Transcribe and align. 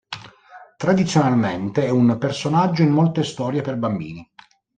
Tradizionalmente 0.77 1.85
è 1.85 1.89
un 1.91 2.17
personaggio 2.17 2.81
in 2.81 2.89
molte 2.89 3.23
storie 3.23 3.61
per 3.61 3.77
bambini. 3.77 4.27